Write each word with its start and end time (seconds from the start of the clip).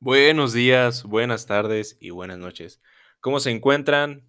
Buenos 0.00 0.52
días, 0.52 1.02
buenas 1.02 1.46
tardes 1.46 1.96
y 1.98 2.10
buenas 2.10 2.38
noches. 2.38 2.80
¿Cómo 3.18 3.40
se 3.40 3.50
encuentran? 3.50 4.22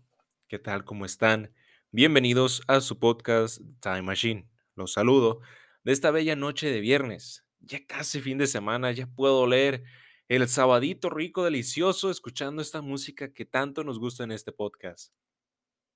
¿Qué 0.47 0.57
tal? 0.57 0.83
¿Cómo 0.83 1.05
están? 1.05 1.53
Bienvenidos 1.91 2.63
a 2.67 2.81
su 2.81 2.97
podcast 2.97 3.61
Time 3.79 4.01
Machine. 4.01 4.49
Los 4.73 4.93
saludo 4.93 5.41
de 5.83 5.91
esta 5.91 6.09
bella 6.09 6.35
noche 6.35 6.71
de 6.71 6.79
viernes. 6.79 7.45
Ya 7.59 7.85
casi 7.85 8.19
fin 8.19 8.39
de 8.39 8.47
semana, 8.47 8.91
ya 8.93 9.05
puedo 9.05 9.45
leer 9.45 9.83
el 10.27 10.47
sabadito 10.47 11.11
rico, 11.11 11.43
delicioso, 11.43 12.09
escuchando 12.09 12.63
esta 12.63 12.81
música 12.81 13.31
que 13.31 13.45
tanto 13.45 13.83
nos 13.83 13.99
gusta 13.99 14.23
en 14.23 14.31
este 14.31 14.51
podcast. 14.51 15.13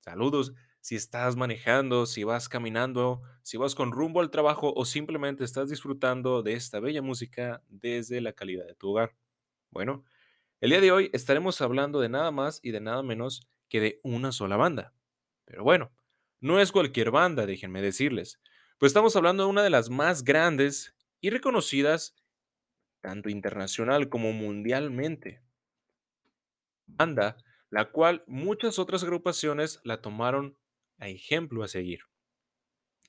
Saludos 0.02 0.52
si 0.78 0.94
estás 0.94 1.34
manejando, 1.34 2.06
si 2.06 2.22
vas 2.22 2.48
caminando, 2.48 3.22
si 3.42 3.56
vas 3.56 3.74
con 3.74 3.90
rumbo 3.90 4.20
al 4.20 4.30
trabajo 4.30 4.72
o 4.76 4.84
simplemente 4.84 5.42
estás 5.42 5.68
disfrutando 5.68 6.44
de 6.44 6.52
esta 6.52 6.78
bella 6.78 7.02
música 7.02 7.60
desde 7.68 8.20
la 8.20 8.34
calidad 8.34 8.66
de 8.66 8.76
tu 8.76 8.90
hogar. 8.90 9.16
Bueno, 9.74 10.04
el 10.60 10.70
día 10.70 10.80
de 10.80 10.92
hoy 10.92 11.10
estaremos 11.12 11.60
hablando 11.60 12.00
de 12.00 12.08
nada 12.08 12.30
más 12.30 12.60
y 12.62 12.70
de 12.70 12.80
nada 12.80 13.02
menos 13.02 13.48
que 13.68 13.80
de 13.80 14.00
una 14.04 14.30
sola 14.30 14.56
banda. 14.56 14.94
Pero 15.46 15.64
bueno, 15.64 15.90
no 16.40 16.60
es 16.60 16.70
cualquier 16.70 17.10
banda, 17.10 17.44
déjenme 17.44 17.82
decirles, 17.82 18.40
pues 18.78 18.90
estamos 18.90 19.16
hablando 19.16 19.42
de 19.42 19.50
una 19.50 19.64
de 19.64 19.70
las 19.70 19.90
más 19.90 20.22
grandes 20.22 20.94
y 21.20 21.30
reconocidas, 21.30 22.14
tanto 23.00 23.28
internacional 23.28 24.08
como 24.08 24.32
mundialmente. 24.32 25.42
Banda, 26.86 27.36
la 27.68 27.90
cual 27.90 28.22
muchas 28.28 28.78
otras 28.78 29.02
agrupaciones 29.02 29.80
la 29.82 30.00
tomaron 30.00 30.56
a 30.98 31.08
ejemplo 31.08 31.64
a 31.64 31.68
seguir. 31.68 32.02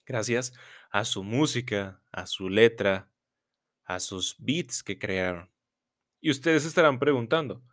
Gracias 0.07 0.51
a 0.89 1.05
su 1.05 1.23
música, 1.23 2.01
a 2.11 2.25
su 2.25 2.49
letra, 2.49 3.11
a 3.83 3.99
sus 3.99 4.35
beats 4.39 4.81
que 4.81 4.97
crearon. 4.97 5.54
Y 6.21 6.31
ustedes 6.31 6.65
estarán 6.65 6.99
preguntando, 6.99 7.63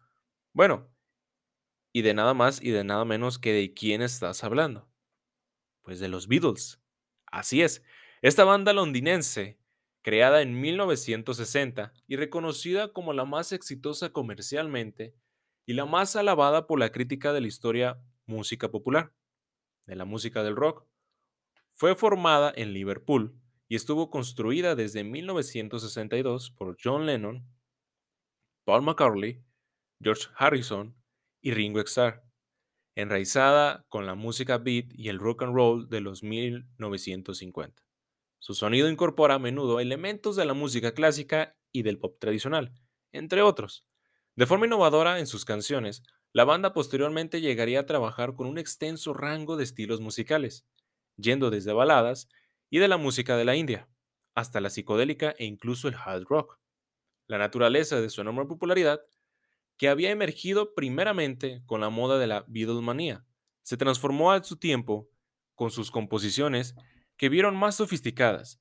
bueno, 0.52 0.90
y 1.92 2.02
de 2.02 2.14
nada 2.14 2.34
más 2.34 2.62
y 2.62 2.70
de 2.70 2.84
nada 2.84 3.04
menos 3.04 3.38
que 3.38 3.52
de 3.52 3.74
quién 3.74 4.02
estás 4.02 4.44
hablando. 4.44 4.88
Pues 5.82 6.00
de 6.00 6.08
los 6.08 6.28
Beatles. 6.28 6.80
Así 7.26 7.62
es, 7.62 7.82
esta 8.22 8.44
banda 8.44 8.72
londinense, 8.72 9.58
creada 10.02 10.42
en 10.42 10.60
1960 10.60 11.92
y 12.06 12.16
reconocida 12.16 12.92
como 12.92 13.12
la 13.12 13.24
más 13.24 13.52
exitosa 13.52 14.12
comercialmente 14.12 15.14
y 15.66 15.74
la 15.74 15.86
más 15.86 16.16
alabada 16.16 16.66
por 16.66 16.78
la 16.78 16.92
crítica 16.92 17.32
de 17.32 17.40
la 17.40 17.46
historia 17.46 18.00
música 18.26 18.70
popular, 18.70 19.12
de 19.86 19.96
la 19.96 20.04
música 20.04 20.42
del 20.42 20.56
rock, 20.56 20.86
fue 21.74 21.94
formada 21.94 22.52
en 22.54 22.72
Liverpool 22.72 23.34
y 23.68 23.76
estuvo 23.76 24.10
construida 24.10 24.74
desde 24.74 25.04
1962 25.04 26.50
por 26.50 26.76
John 26.82 27.06
Lennon, 27.06 27.46
Paul 28.64 28.82
McCartney, 28.82 29.42
George 30.00 30.28
Harrison 30.36 30.96
y 31.40 31.52
Ringo 31.52 31.80
Starr, 31.80 32.22
enraizada 32.94 33.84
con 33.88 34.06
la 34.06 34.14
música 34.14 34.58
beat 34.58 34.92
y 34.94 35.08
el 35.08 35.18
rock 35.18 35.42
and 35.42 35.54
roll 35.54 35.88
de 35.88 36.00
los 36.00 36.22
1950. 36.22 37.82
Su 38.38 38.54
sonido 38.54 38.88
incorpora 38.88 39.34
a 39.34 39.38
menudo 39.38 39.80
elementos 39.80 40.36
de 40.36 40.44
la 40.44 40.54
música 40.54 40.94
clásica 40.94 41.56
y 41.72 41.82
del 41.82 41.98
pop 41.98 42.18
tradicional, 42.20 42.72
entre 43.12 43.42
otros. 43.42 43.86
De 44.36 44.46
forma 44.46 44.66
innovadora 44.66 45.18
en 45.18 45.26
sus 45.26 45.44
canciones, 45.44 46.02
la 46.32 46.44
banda 46.44 46.72
posteriormente 46.72 47.40
llegaría 47.40 47.80
a 47.80 47.86
trabajar 47.86 48.34
con 48.34 48.46
un 48.46 48.58
extenso 48.58 49.12
rango 49.12 49.56
de 49.56 49.64
estilos 49.64 50.00
musicales, 50.00 50.66
yendo 51.16 51.50
desde 51.50 51.72
baladas 51.72 52.28
y 52.70 52.78
de 52.78 52.88
la 52.88 52.96
música 52.96 53.36
de 53.36 53.44
la 53.44 53.56
India, 53.56 53.88
hasta 54.34 54.60
la 54.60 54.70
psicodélica 54.70 55.34
e 55.38 55.44
incluso 55.44 55.88
el 55.88 55.94
hard 55.94 56.24
rock. 56.24 56.61
La 57.32 57.38
naturaleza 57.38 57.98
de 57.98 58.10
su 58.10 58.20
enorme 58.20 58.44
popularidad, 58.44 59.00
que 59.78 59.88
había 59.88 60.10
emergido 60.10 60.74
primeramente 60.74 61.62
con 61.64 61.80
la 61.80 61.88
moda 61.88 62.18
de 62.18 62.26
la 62.26 62.44
Beatlemanía, 62.46 63.24
se 63.62 63.78
transformó 63.78 64.32
a 64.32 64.44
su 64.44 64.58
tiempo 64.58 65.08
con 65.54 65.70
sus 65.70 65.90
composiciones 65.90 66.74
que 67.16 67.30
vieron 67.30 67.56
más 67.56 67.76
sofisticadas, 67.76 68.60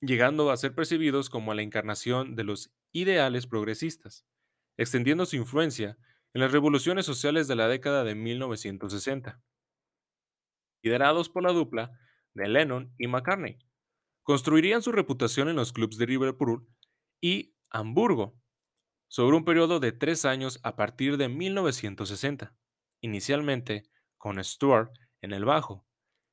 llegando 0.00 0.50
a 0.50 0.56
ser 0.56 0.74
percibidos 0.74 1.30
como 1.30 1.54
la 1.54 1.62
encarnación 1.62 2.34
de 2.34 2.42
los 2.42 2.74
ideales 2.90 3.46
progresistas, 3.46 4.26
extendiendo 4.76 5.24
su 5.24 5.36
influencia 5.36 5.96
en 6.34 6.40
las 6.40 6.50
revoluciones 6.50 7.06
sociales 7.06 7.46
de 7.46 7.54
la 7.54 7.68
década 7.68 8.02
de 8.02 8.16
1960. 8.16 9.40
Liderados 10.82 11.28
por 11.28 11.44
la 11.44 11.52
dupla 11.52 11.92
de 12.34 12.48
Lennon 12.48 12.92
y 12.98 13.06
McCartney, 13.06 13.60
construirían 14.24 14.82
su 14.82 14.90
reputación 14.90 15.48
en 15.48 15.54
los 15.54 15.72
clubs 15.72 15.98
de 15.98 16.06
Liverpool 16.08 16.66
y 17.20 17.55
Hamburgo, 17.70 18.38
sobre 19.08 19.36
un 19.36 19.44
periodo 19.44 19.80
de 19.80 19.92
tres 19.92 20.24
años 20.24 20.60
a 20.62 20.76
partir 20.76 21.16
de 21.16 21.28
1960, 21.28 22.54
inicialmente 23.00 23.84
con 24.18 24.42
Stewart 24.42 24.90
en 25.20 25.32
el 25.32 25.44
bajo. 25.44 25.86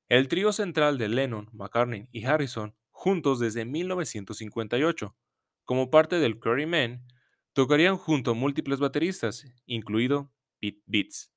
El 0.10 0.28
trío 0.28 0.52
central 0.52 0.98
de 0.98 1.08
Lennon, 1.08 1.50
McCartney 1.54 2.08
y 2.12 2.26
Harrison, 2.26 2.76
juntos 2.92 3.40
desde 3.40 3.66
1958, 3.66 5.16
como 5.64 5.90
parte 5.90 6.20
del 6.20 6.40
Curry 6.40 6.66
Man, 6.66 7.06
tocarían 7.54 7.98
junto 7.98 8.32
a 8.32 8.36
múltiples 8.36 8.80
bateristas, 8.80 9.46
incluido 9.66 10.32
Pete 10.60 10.82
Beats, 10.86 11.32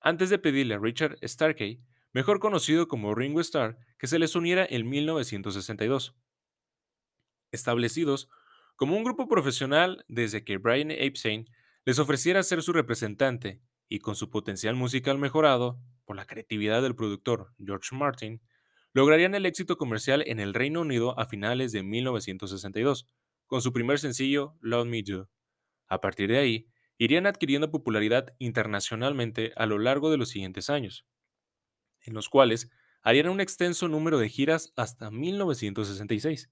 antes 0.00 0.28
de 0.28 0.38
pedirle 0.38 0.74
a 0.74 0.78
Richard 0.78 1.16
Starkey, 1.22 1.82
mejor 2.12 2.38
conocido 2.38 2.88
como 2.88 3.14
Ringo 3.14 3.40
Starr, 3.40 3.78
que 3.98 4.06
se 4.06 4.18
les 4.18 4.36
uniera 4.36 4.66
en 4.68 4.88
1962. 4.88 6.14
Establecidos 7.52 8.28
como 8.76 8.96
un 8.96 9.04
grupo 9.04 9.28
profesional 9.28 10.04
desde 10.08 10.44
que 10.44 10.58
Brian 10.58 10.90
Epstein 10.90 11.46
les 11.84 11.98
ofreciera 11.98 12.42
ser 12.42 12.62
su 12.62 12.72
representante 12.72 13.60
y 13.88 13.98
con 13.98 14.16
su 14.16 14.30
potencial 14.30 14.74
musical 14.74 15.18
mejorado 15.18 15.78
por 16.04 16.16
la 16.16 16.26
creatividad 16.26 16.82
del 16.82 16.96
productor 16.96 17.54
George 17.58 17.94
Martin, 17.94 18.42
lograrían 18.92 19.34
el 19.34 19.46
éxito 19.46 19.76
comercial 19.76 20.22
en 20.26 20.40
el 20.40 20.54
Reino 20.54 20.80
Unido 20.80 21.18
a 21.18 21.26
finales 21.26 21.72
de 21.72 21.82
1962, 21.82 23.08
con 23.46 23.60
su 23.60 23.72
primer 23.72 23.98
sencillo 23.98 24.56
Love 24.60 24.86
Me 24.86 25.02
Do. 25.02 25.28
A 25.88 26.00
partir 26.00 26.30
de 26.30 26.38
ahí, 26.38 26.68
irían 26.96 27.26
adquiriendo 27.26 27.70
popularidad 27.70 28.34
internacionalmente 28.38 29.52
a 29.56 29.66
lo 29.66 29.78
largo 29.78 30.10
de 30.10 30.16
los 30.16 30.30
siguientes 30.30 30.70
años, 30.70 31.06
en 32.00 32.14
los 32.14 32.28
cuales 32.28 32.70
harían 33.02 33.28
un 33.28 33.40
extenso 33.40 33.88
número 33.88 34.18
de 34.18 34.28
giras 34.28 34.72
hasta 34.76 35.10
1966 35.10 36.50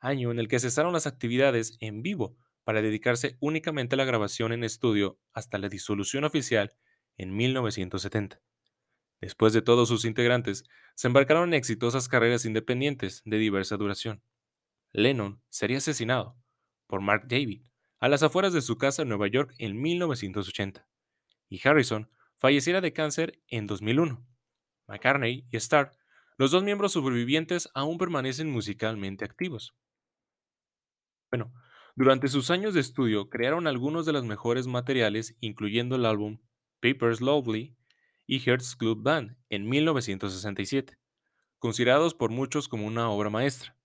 año 0.00 0.30
en 0.30 0.38
el 0.38 0.48
que 0.48 0.60
cesaron 0.60 0.92
las 0.92 1.06
actividades 1.06 1.76
en 1.80 2.02
vivo 2.02 2.36
para 2.64 2.82
dedicarse 2.82 3.36
únicamente 3.40 3.94
a 3.94 3.98
la 3.98 4.04
grabación 4.04 4.52
en 4.52 4.64
estudio 4.64 5.18
hasta 5.32 5.58
la 5.58 5.68
disolución 5.68 6.24
oficial 6.24 6.74
en 7.16 7.34
1970. 7.34 8.40
Después 9.20 9.52
de 9.52 9.62
todos 9.62 9.88
sus 9.88 10.04
integrantes, 10.04 10.64
se 10.94 11.08
embarcaron 11.08 11.48
en 11.48 11.54
exitosas 11.54 12.08
carreras 12.08 12.44
independientes 12.44 13.22
de 13.24 13.38
diversa 13.38 13.76
duración. 13.76 14.22
Lennon 14.92 15.42
sería 15.48 15.78
asesinado 15.78 16.36
por 16.86 17.00
Mark 17.00 17.24
David 17.26 17.62
a 18.00 18.08
las 18.08 18.22
afueras 18.22 18.52
de 18.52 18.62
su 18.62 18.78
casa 18.78 19.02
en 19.02 19.08
Nueva 19.08 19.26
York 19.26 19.54
en 19.58 19.80
1980, 19.80 20.86
y 21.48 21.66
Harrison 21.66 22.10
falleciera 22.36 22.80
de 22.80 22.92
cáncer 22.92 23.40
en 23.48 23.66
2001. 23.66 24.24
McCartney 24.86 25.46
y 25.50 25.56
Starr, 25.56 25.92
los 26.36 26.52
dos 26.52 26.62
miembros 26.62 26.92
sobrevivientes, 26.92 27.68
aún 27.74 27.98
permanecen 27.98 28.50
musicalmente 28.50 29.24
activos. 29.24 29.74
Bueno, 31.30 31.52
durante 31.96 32.28
sus 32.28 32.50
años 32.50 32.74
de 32.74 32.80
estudio 32.80 33.28
crearon 33.28 33.66
algunos 33.66 34.06
de 34.06 34.12
los 34.12 34.24
mejores 34.24 34.66
materiales, 34.66 35.36
incluyendo 35.40 35.96
el 35.96 36.06
álbum 36.06 36.38
Papers 36.80 37.20
Lovely 37.20 37.76
y 38.26 38.48
Hertz 38.48 38.76
Club 38.76 39.02
Band 39.02 39.36
en 39.48 39.68
1967, 39.68 40.98
considerados 41.58 42.14
por 42.14 42.30
muchos 42.30 42.68
como 42.68 42.86
una 42.86 43.10
obra 43.10 43.30
maestra. 43.30 43.76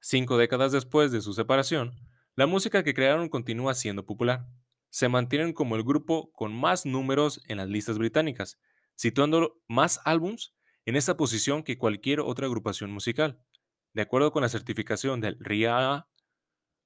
Cinco 0.00 0.36
décadas 0.36 0.72
después 0.72 1.12
de 1.12 1.20
su 1.20 1.32
separación, 1.32 1.94
la 2.34 2.46
música 2.46 2.82
que 2.82 2.94
crearon 2.94 3.28
continúa 3.28 3.74
siendo 3.74 4.04
popular. 4.06 4.46
Se 4.88 5.08
mantienen 5.08 5.52
como 5.52 5.76
el 5.76 5.84
grupo 5.84 6.32
con 6.32 6.52
más 6.52 6.86
números 6.86 7.40
en 7.48 7.58
las 7.58 7.68
listas 7.68 7.98
británicas, 7.98 8.58
situando 8.94 9.60
más 9.68 10.00
álbums 10.04 10.54
en 10.86 10.96
esta 10.96 11.16
posición 11.16 11.62
que 11.62 11.78
cualquier 11.78 12.20
otra 12.20 12.46
agrupación 12.46 12.90
musical. 12.90 13.40
De 13.92 14.02
acuerdo 14.02 14.32
con 14.32 14.42
la 14.42 14.48
certificación 14.48 15.20
del 15.20 15.36
RIAA, 15.38 16.08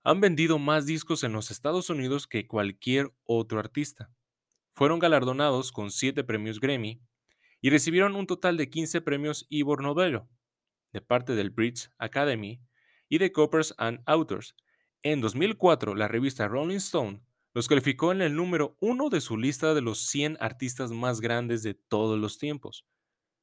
han 0.04 0.20
vendido 0.20 0.58
más 0.58 0.84
discos 0.84 1.24
en 1.24 1.32
los 1.32 1.50
Estados 1.50 1.88
Unidos 1.88 2.26
que 2.26 2.46
cualquier 2.46 3.12
otro 3.24 3.58
artista. 3.58 4.10
Fueron 4.74 4.98
galardonados 4.98 5.72
con 5.72 5.90
7 5.90 6.24
premios 6.24 6.60
Grammy 6.60 7.00
y 7.62 7.70
recibieron 7.70 8.14
un 8.14 8.26
total 8.26 8.58
de 8.58 8.68
15 8.68 9.00
premios 9.00 9.46
Ivor 9.48 9.82
Novello 9.82 10.28
de 10.92 11.00
parte 11.00 11.34
del 11.34 11.50
British 11.50 11.90
Academy 11.98 12.60
y 13.08 13.18
de 13.18 13.32
Coppers 13.32 13.74
and 13.78 14.00
Authors. 14.06 14.54
En 15.02 15.20
2004, 15.20 15.94
la 15.94 16.06
revista 16.06 16.48
Rolling 16.48 16.76
Stone 16.76 17.22
los 17.54 17.66
calificó 17.66 18.12
en 18.12 18.20
el 18.20 18.36
número 18.36 18.76
uno 18.80 19.08
de 19.08 19.20
su 19.20 19.38
lista 19.38 19.74
de 19.74 19.80
los 19.80 20.06
100 20.06 20.36
artistas 20.40 20.90
más 20.90 21.20
grandes 21.20 21.62
de 21.62 21.74
todos 21.74 22.18
los 22.18 22.38
tiempos. 22.38 22.84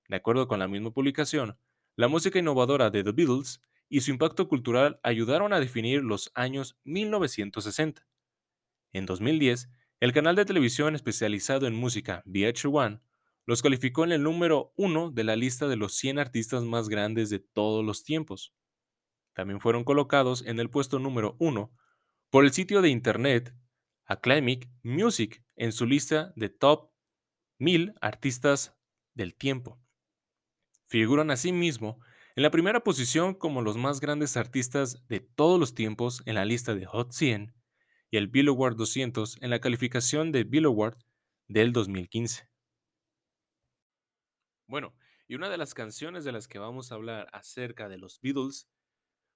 De 0.08 0.18
acuerdo 0.18 0.48
con 0.48 0.60
la 0.60 0.68
misma 0.68 0.92
publicación, 0.92 1.58
la 1.96 2.08
música 2.08 2.38
innovadora 2.38 2.90
de 2.90 3.04
The 3.04 3.12
Beatles 3.14 3.62
y 3.92 4.00
su 4.02 4.10
impacto 4.10 4.48
cultural 4.48 5.02
ayudaron 5.04 5.52
a 5.52 5.60
definir 5.60 6.02
los 6.02 6.32
años 6.34 6.80
1960. 6.86 8.08
En 8.94 9.06
2010, 9.06 9.70
el 10.00 10.14
canal 10.14 10.38
de 10.38 10.46
televisión 10.46 10.96
especializado 10.96 11.68
en 11.68 11.76
música 11.76 12.24
VH1 12.26 13.02
los 13.46 13.62
calificó 13.62 14.06
en 14.06 14.14
el 14.14 14.24
número 14.24 14.72
uno 14.78 15.12
de 15.12 15.26
la 15.26 15.36
lista 15.36 15.68
de 15.68 15.76
los 15.76 15.94
100 15.96 16.20
artistas 16.20 16.64
más 16.64 16.88
grandes 16.88 17.30
de 17.30 17.40
todos 17.40 17.84
los 17.84 18.06
tiempos. 18.06 18.54
También 19.34 19.60
fueron 19.60 19.84
colocados 19.84 20.46
en 20.46 20.62
el 20.62 20.70
puesto 20.70 20.98
número 20.98 21.36
uno 21.38 21.74
por 22.30 22.46
el 22.46 22.54
sitio 22.54 22.82
de 22.82 22.88
internet 22.88 23.54
Acclamic 24.06 24.70
Music 24.84 25.44
en 25.58 25.74
su 25.74 25.86
lista 25.86 26.32
de 26.38 26.48
top 26.48 26.92
1000 27.60 27.94
artistas 28.00 28.74
del 29.16 29.36
tiempo. 29.36 29.82
Figuran 30.86 31.30
asimismo 31.30 32.00
en 32.36 32.44
la 32.44 32.52
primera 32.52 32.82
posición 32.82 33.34
como 33.34 33.62
los 33.62 33.78
más 33.78 34.00
grandes 34.00 34.38
artistas 34.38 35.06
de 35.08 35.20
todos 35.20 35.60
los 35.60 35.74
tiempos 35.76 36.24
en 36.26 36.36
la 36.36 36.46
lista 36.46 36.74
de 36.74 36.86
Hot 36.86 37.12
100 37.12 37.54
y 38.10 38.18
el 38.18 38.28
Billboard 38.28 38.78
200 38.78 39.38
en 39.42 39.50
la 39.50 39.60
calificación 39.60 40.32
de 40.32 40.46
Billboard 40.46 40.98
del 41.48 41.74
2015. 41.74 42.48
Bueno, 44.68 44.96
y 45.28 45.36
una 45.36 45.50
de 45.50 45.58
las 45.58 45.74
canciones 45.74 46.24
de 46.24 46.32
las 46.32 46.48
que 46.48 46.60
vamos 46.60 46.92
a 46.92 46.96
hablar 46.96 47.28
acerca 47.34 47.90
de 47.90 47.98
los 47.98 48.22
Beatles 48.22 48.70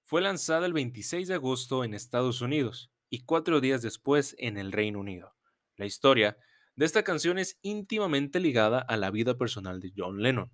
fue 0.02 0.22
lanzada 0.22 0.64
el 0.64 0.72
26 0.72 1.28
de 1.28 1.34
agosto 1.34 1.84
en 1.84 1.92
Estados 1.92 2.40
Unidos 2.40 2.90
y 3.10 3.24
cuatro 3.24 3.60
días 3.60 3.82
después 3.82 4.34
en 4.38 4.56
el 4.56 4.72
Reino 4.72 5.00
Unido. 5.00 5.34
La 5.76 5.84
historia 5.84 6.38
de 6.76 6.86
esta 6.86 7.02
canción 7.02 7.38
es 7.38 7.58
íntimamente 7.60 8.40
ligada 8.40 8.78
a 8.78 8.96
la 8.96 9.10
vida 9.10 9.36
personal 9.36 9.80
de 9.80 9.92
John 9.94 10.22
Lennon. 10.22 10.50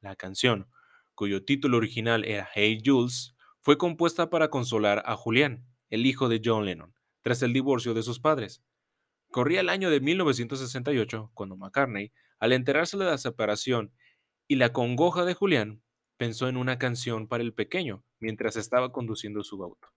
La 0.00 0.16
canción, 0.16 0.70
cuyo 1.16 1.44
título 1.44 1.78
original 1.78 2.24
era 2.24 2.48
Hey 2.54 2.80
Jules, 2.84 3.34
fue 3.62 3.78
compuesta 3.78 4.30
para 4.30 4.50
consolar 4.50 5.02
a 5.06 5.16
Julián, 5.16 5.66
el 5.90 6.06
hijo 6.06 6.28
de 6.28 6.40
John 6.44 6.66
Lennon, 6.66 6.94
tras 7.22 7.42
el 7.42 7.52
divorcio 7.52 7.94
de 7.94 8.02
sus 8.02 8.20
padres. 8.20 8.62
Corría 9.32 9.60
el 9.60 9.70
año 9.70 9.90
de 9.90 10.00
1968 10.00 11.32
cuando 11.34 11.56
McCartney, 11.56 12.12
al 12.38 12.52
enterarse 12.52 12.96
de 12.98 13.06
la 13.06 13.18
separación 13.18 13.92
y 14.46 14.56
la 14.56 14.72
congoja 14.72 15.24
de 15.24 15.34
Julián, 15.34 15.82
pensó 16.18 16.48
en 16.48 16.58
una 16.58 16.78
canción 16.78 17.26
para 17.26 17.42
el 17.42 17.54
pequeño 17.54 18.04
mientras 18.20 18.56
estaba 18.56 18.92
conduciendo 18.92 19.42
su 19.42 19.60
auto. 19.64 19.88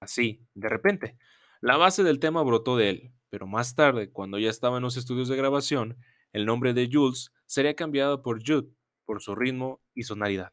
Así, 0.00 0.46
de 0.54 0.68
repente, 0.68 1.18
la 1.60 1.76
base 1.76 2.04
del 2.04 2.20
tema 2.20 2.42
brotó 2.42 2.76
de 2.76 2.90
él, 2.90 3.12
pero 3.30 3.48
más 3.48 3.74
tarde, 3.74 4.10
cuando 4.10 4.38
ya 4.38 4.50
estaba 4.50 4.76
en 4.76 4.84
los 4.84 4.96
estudios 4.96 5.28
de 5.28 5.36
grabación, 5.36 5.98
el 6.32 6.46
nombre 6.46 6.72
de 6.72 6.88
Jules 6.90 7.32
sería 7.46 7.74
cambiado 7.74 8.22
por 8.22 8.40
Jude, 8.46 8.68
por 9.06 9.22
su 9.22 9.34
ritmo 9.34 9.80
y 9.94 10.02
sonoridad. 10.02 10.52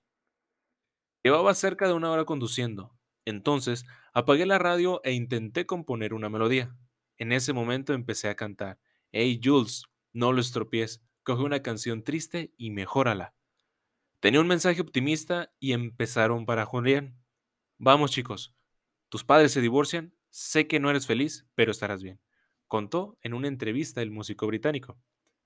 Llevaba 1.24 1.54
cerca 1.54 1.88
de 1.88 1.94
una 1.94 2.12
hora 2.12 2.26
conduciendo, 2.26 2.98
entonces 3.26 3.86
apagué 4.14 4.46
la 4.46 4.60
radio 4.60 5.02
e 5.04 5.12
intenté 5.14 5.66
componer 5.66 6.14
una 6.14 6.30
melodía. 6.30 6.76
En 7.18 7.32
ese 7.32 7.52
momento 7.54 7.94
empecé 7.94 8.30
a 8.30 8.36
cantar, 8.36 8.80
Hey 9.12 9.40
Jules, 9.44 9.84
no 10.14 10.32
lo 10.32 10.42
estropies, 10.42 11.02
coge 11.24 11.44
una 11.44 11.62
canción 11.62 12.04
triste 12.04 12.54
y 12.58 12.72
mejórala. 12.72 13.34
Tenía 14.20 14.42
un 14.42 14.48
mensaje 14.48 14.82
optimista 14.82 15.54
y 15.60 15.74
empezaron 15.74 16.46
para 16.46 16.66
Julián. 16.66 17.18
Vamos 17.78 18.12
chicos, 18.12 18.56
tus 19.10 19.24
padres 19.24 19.52
se 19.52 19.62
divorcian, 19.62 20.16
sé 20.30 20.68
que 20.68 20.80
no 20.80 20.90
eres 20.90 21.08
feliz, 21.08 21.46
pero 21.56 21.72
estarás 21.72 22.02
bien, 22.02 22.20
contó 22.68 23.18
en 23.22 23.34
una 23.34 23.48
entrevista 23.48 24.02
el 24.02 24.12
músico 24.12 24.48
británico. 24.48 24.98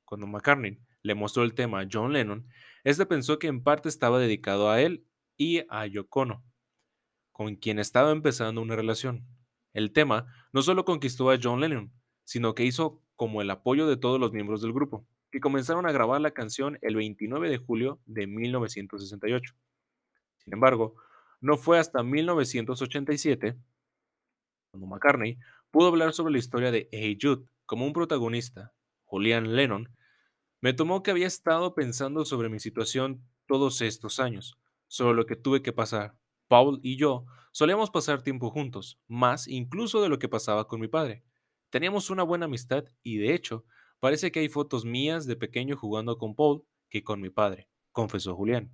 Cuando 0.08 0.26
McCartney 0.26 0.80
le 1.02 1.16
mostró 1.16 1.44
el 1.44 1.54
tema 1.54 1.82
a 1.82 1.88
John 1.92 2.14
Lennon, 2.14 2.48
este 2.86 3.06
pensó 3.06 3.40
que 3.40 3.48
en 3.48 3.62
parte 3.62 3.90
estaba 3.90 4.20
dedicado 4.20 4.70
a 4.70 4.82
él 4.82 5.06
y 5.36 5.64
a 5.68 5.86
Yoko 5.86 6.42
con 7.34 7.58
quien 7.58 7.78
estaba 7.78 8.12
empezando 8.12 8.62
una 8.62 8.78
relación. 8.78 9.28
El 9.74 9.92
tema 9.92 10.34
no 10.54 10.62
solo 10.62 10.86
conquistó 10.86 11.30
a 11.30 11.38
John 11.44 11.60
Lennon, 11.60 11.92
sino 12.24 12.56
que 12.56 12.64
hizo 12.64 13.04
como 13.18 13.42
el 13.42 13.50
apoyo 13.52 13.86
de 13.86 13.98
todos 13.98 14.18
los 14.18 14.32
miembros 14.32 14.62
del 14.62 14.72
grupo 14.72 15.06
que 15.30 15.42
comenzaron 15.42 15.86
a 15.86 15.92
grabar 15.92 16.22
la 16.22 16.32
canción 16.32 16.80
el 16.82 16.96
29 16.96 17.50
de 17.50 17.58
julio 17.58 18.00
de 18.06 18.28
1968. 18.28 19.54
Sin 20.38 20.54
embargo, 20.54 20.96
no 21.42 21.58
fue 21.58 21.80
hasta 21.80 22.02
1987 22.02 23.58
cuando 24.72 24.88
McCartney 24.88 25.38
pudo 25.70 25.90
hablar 25.90 26.14
sobre 26.14 26.32
la 26.32 26.40
historia 26.40 26.72
de 26.72 26.88
Hey 26.94 27.18
Jude 27.22 27.46
como 27.66 27.86
un 27.86 27.92
protagonista, 27.92 28.74
Julian 29.04 29.54
Lennon, 29.54 29.97
me 30.62 30.74
tomó 30.74 31.04
que 31.04 31.12
había 31.12 31.28
estado 31.28 31.76
pensando 31.76 32.26
sobre 32.26 32.50
mi 32.50 32.60
situación 32.60 33.24
todos 33.46 33.82
estos 33.82 34.20
años, 34.20 34.58
sobre 34.88 35.16
lo 35.16 35.26
que 35.26 35.36
tuve 35.36 35.62
que 35.62 35.74
pasar. 35.74 36.16
Paul 36.48 36.80
y 36.82 36.98
yo 36.98 37.26
solíamos 37.52 37.92
pasar 37.92 38.22
tiempo 38.22 38.50
juntos, 38.50 39.00
más 39.08 39.48
incluso 39.48 40.02
de 40.02 40.10
lo 40.10 40.20
que 40.20 40.30
pasaba 40.30 40.68
con 40.68 40.80
mi 40.80 40.88
padre. 40.88 41.24
Teníamos 41.70 42.10
una 42.10 42.24
buena 42.24 42.46
amistad 42.46 42.86
y 43.04 43.18
de 43.18 43.34
hecho 43.34 43.66
Parece 44.00 44.32
que 44.32 44.40
hay 44.40 44.50
fotos 44.50 44.86
mías 44.86 45.26
de 45.26 45.36
pequeño 45.36 45.76
jugando 45.76 46.18
con 46.18 46.36
Paul 46.36 46.64
que 46.90 47.04
con 47.04 47.20
mi 47.20 47.30
padre, 47.32 47.68
confesó 47.92 48.36
Julián. 48.36 48.72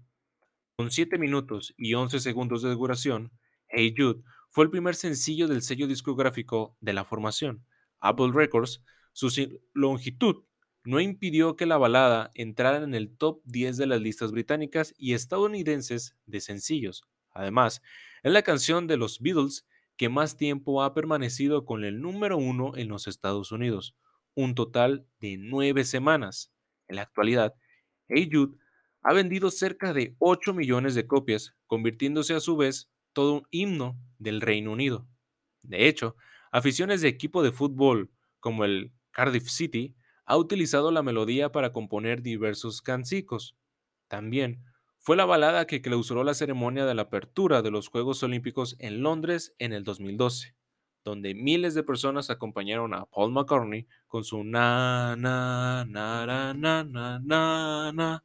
Con 0.76 0.92
7 0.92 1.18
minutos 1.18 1.74
y 1.78 1.94
11 1.94 2.20
segundos 2.20 2.62
de 2.62 2.72
duración, 2.72 3.32
Hey 3.70 3.94
Jude 3.98 4.22
fue 4.50 4.66
el 4.66 4.70
primer 4.70 4.96
sencillo 4.96 5.48
del 5.48 5.62
sello 5.62 5.88
discográfico 5.88 6.76
de 6.82 6.94
la 6.94 7.06
formación, 7.06 7.66
Apple 8.00 8.32
Records. 8.34 8.84
Su 9.14 9.30
longitud 9.74 10.44
no 10.86 11.00
impidió 11.00 11.56
que 11.56 11.66
la 11.66 11.78
balada 11.78 12.32
entrara 12.34 12.84
en 12.84 12.94
el 12.94 13.16
top 13.16 13.42
10 13.46 13.78
de 13.78 13.88
las 13.88 14.02
listas 14.02 14.32
británicas 14.32 14.94
y 14.98 15.14
estadounidenses 15.14 16.16
de 16.26 16.42
sencillos. 16.42 17.04
Además, 17.32 17.82
es 18.22 18.32
la 18.32 18.42
canción 18.42 18.88
de 18.88 18.98
los 18.98 19.20
Beatles 19.20 19.66
que 19.98 20.10
más 20.10 20.38
tiempo 20.38 20.84
ha 20.84 20.94
permanecido 20.94 21.66
con 21.66 21.84
el 21.84 22.02
número 22.02 22.38
uno 22.38 22.76
en 22.76 22.90
los 22.90 23.08
Estados 23.08 23.52
Unidos, 23.52 23.96
un 24.36 24.56
total 24.56 25.06
de 25.20 25.38
nueve 25.38 25.84
semanas. 25.84 26.52
En 26.88 26.98
la 26.98 27.04
actualidad, 27.04 27.54
Hey 28.08 28.30
Jude 28.32 28.58
ha 29.04 29.14
vendido 29.14 29.52
cerca 29.52 29.94
de 29.94 30.16
8 30.20 30.54
millones 30.54 30.96
de 30.96 31.08
copias, 31.08 31.54
convirtiéndose 31.68 32.34
a 32.34 32.40
su 32.40 32.58
vez 32.58 32.90
todo 33.14 33.34
un 33.34 33.48
himno 33.52 33.98
del 34.18 34.42
Reino 34.42 34.72
Unido. 34.72 35.08
De 35.62 35.88
hecho, 35.88 36.16
aficiones 36.52 37.02
de 37.02 37.10
equipo 37.10 37.44
de 37.44 37.52
fútbol 37.52 38.12
como 38.40 38.66
el 38.66 38.92
Cardiff 39.12 39.48
City 39.50 39.96
ha 40.26 40.38
utilizado 40.38 40.92
la 40.92 41.04
melodía 41.04 41.52
para 41.52 41.74
componer 41.74 42.22
diversos 42.22 42.82
cancicos. 42.82 43.56
También 44.08 44.64
fue 45.00 45.18
la 45.18 45.26
balada 45.26 45.68
que 45.68 45.82
clausuró 45.82 46.24
la 46.24 46.34
ceremonia 46.34 46.86
de 46.86 46.94
la 46.96 47.04
apertura 47.04 47.62
de 47.62 47.72
los 47.72 47.90
Juegos 47.90 48.24
Olímpicos 48.24 48.76
en 48.80 49.04
Londres 49.04 49.54
en 49.60 49.74
el 49.74 49.84
2012, 49.84 50.56
donde 51.04 51.36
miles 51.36 51.74
de 51.74 51.84
personas 51.84 52.30
acompañaron 52.30 52.94
a 52.94 53.06
Paul 53.06 53.34
McCartney 53.34 53.88
con 54.08 54.24
su 54.24 54.44
na 54.44 55.16
na 55.18 55.86
na 55.86 56.26
na 56.26 56.54
na 56.54 56.84
na 56.84 57.20
na. 57.20 57.92
na. 57.92 58.24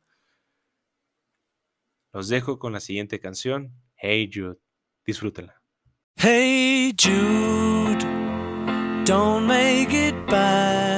Los 2.13 2.29
dejo 2.29 2.59
con 2.59 2.73
la 2.73 2.81
siguiente 2.81 3.21
canción, 3.21 3.73
Hey 3.97 4.31
Jude. 4.33 4.59
Disfrútela. 5.05 5.61
Hey 6.17 6.93
Jude, 6.97 8.05
don't 9.05 9.47
make 9.47 9.93
it 9.93 10.15
bad. 10.29 10.98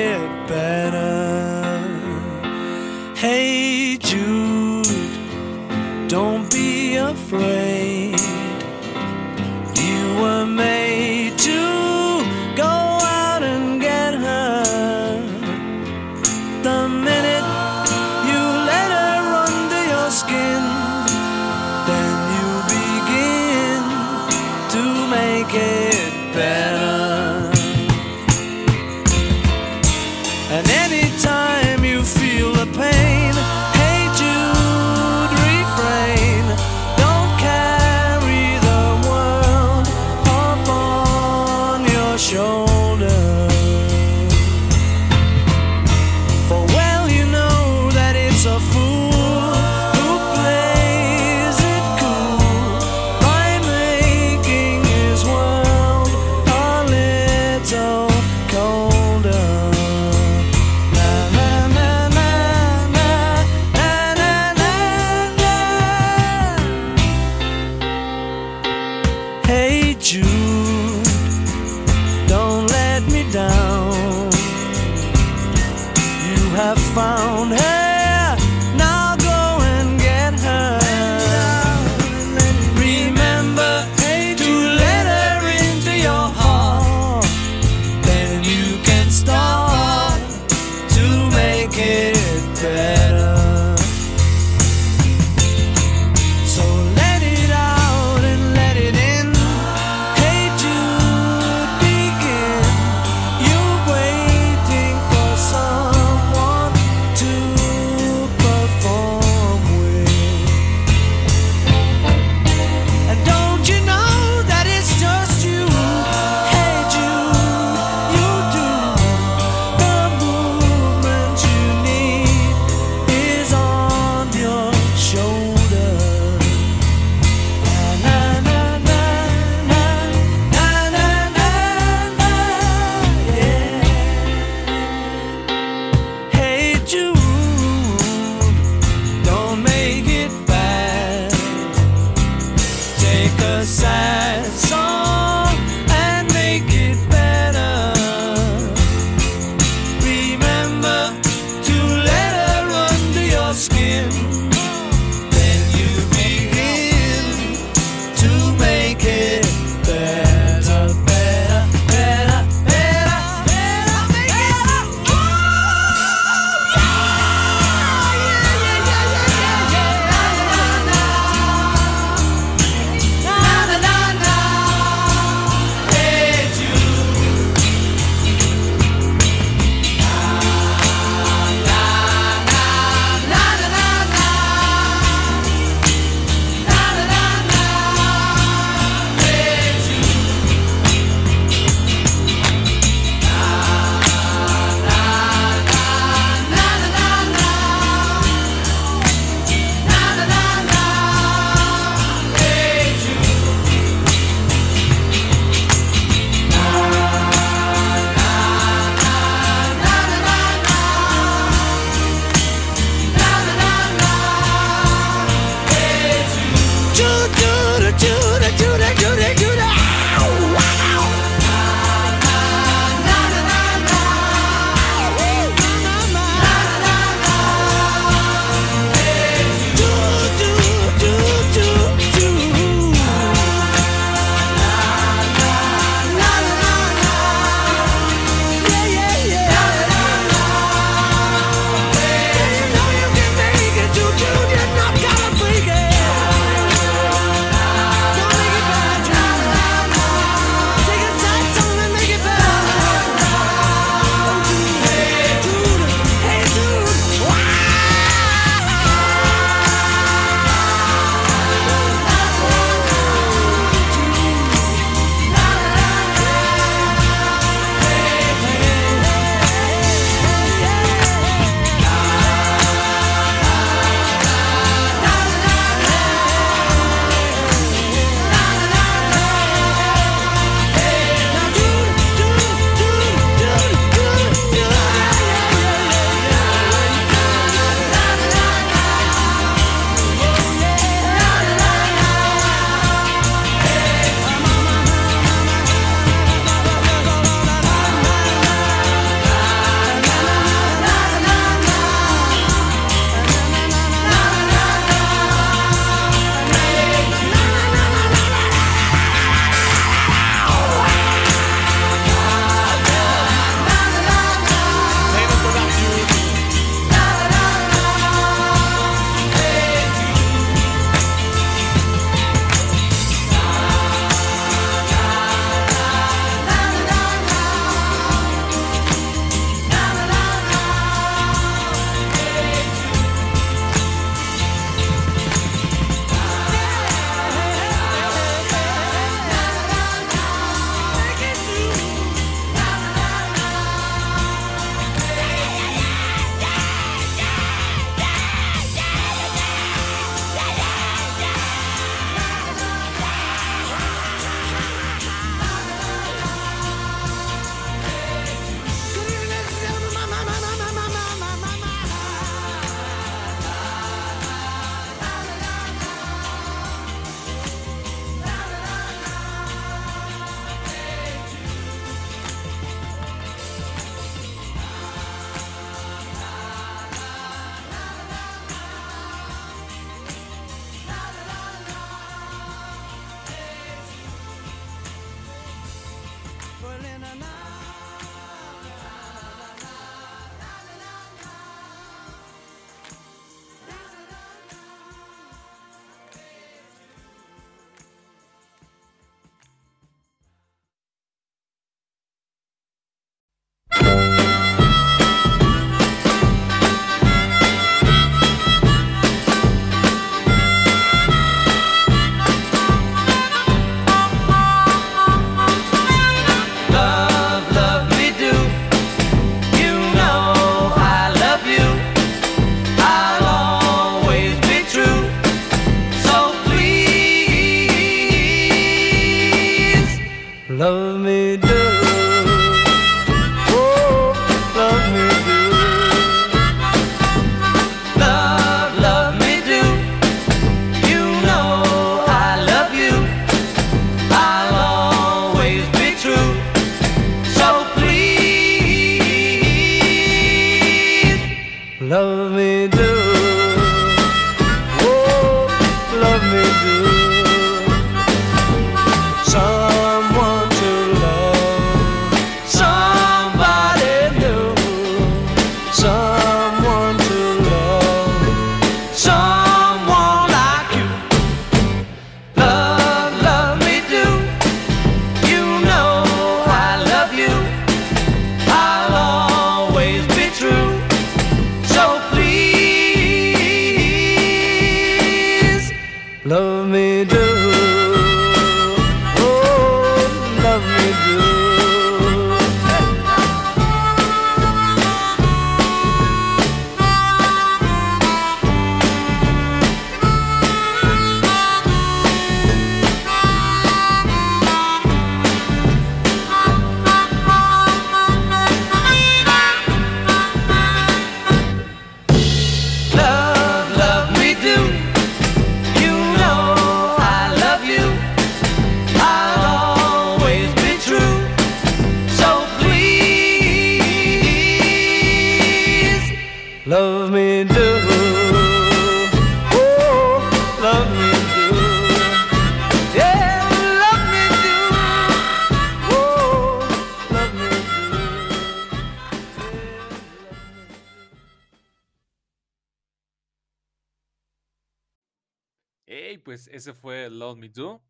pues 546.31 546.47
ese 546.47 546.71
fue 546.71 547.09
Love 547.09 547.37
Me 547.37 547.49
Do. 547.49 547.83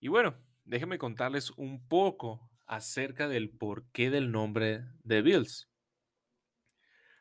Y 0.00 0.08
bueno, 0.08 0.34
déjenme 0.64 0.96
contarles 0.96 1.50
un 1.58 1.86
poco 1.86 2.50
acerca 2.66 3.28
del 3.28 3.50
porqué 3.50 4.08
del 4.08 4.32
nombre 4.32 4.86
de 5.04 5.20
Bills. 5.20 5.68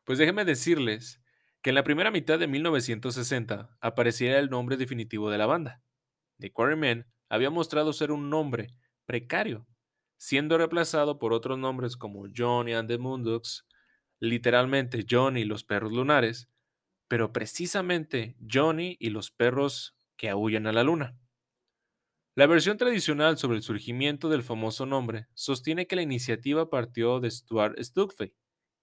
Pues 0.06 0.18
déjenme 0.18 0.46
decirles 0.46 1.22
que 1.62 1.72
en 1.72 1.76
la 1.76 1.84
primera 1.84 2.10
mitad 2.10 2.40
de 2.40 2.48
1960 2.48 3.78
apareciera 3.82 4.40
el 4.40 4.50
nombre 4.50 4.78
definitivo 4.78 5.30
de 5.30 5.40
la 5.40 5.46
banda. 5.46 5.84
The 6.40 6.54
Quarrymen 6.54 7.06
había 7.28 7.50
mostrado 7.50 7.92
ser 7.92 8.14
un 8.14 8.30
nombre 8.30 8.70
precario, 9.06 9.68
siendo 10.16 10.58
reemplazado 10.58 11.20
por 11.20 11.34
otros 11.34 11.60
nombres 11.60 11.98
como 11.98 12.28
Johnny 12.34 12.72
and 12.72 12.88
the 12.88 12.98
Moondogs, 12.98 13.68
literalmente 14.22 15.06
Johnny 15.06 15.42
y 15.42 15.46
los 15.46 15.66
perros 15.66 15.92
lunares, 15.92 16.48
pero 17.10 17.34
precisamente 17.34 18.38
Johnny 18.50 18.96
y 19.02 19.10
los 19.10 19.32
perros 19.32 19.97
que 20.18 20.30
aúllan 20.30 20.68
a 20.68 20.74
la 20.74 20.84
luna. 20.84 21.18
La 22.36 22.46
versión 22.46 22.78
tradicional 22.78 23.38
sobre 23.38 23.58
el 23.58 23.64
surgimiento 23.64 24.30
del 24.30 24.44
famoso 24.44 24.86
nombre 24.86 25.28
sostiene 25.34 25.88
que 25.88 25.96
la 25.96 26.04
iniciativa 26.04 26.70
partió 26.70 27.20
de 27.20 27.32
Stuart 27.32 27.80
Stuthley, 27.80 28.36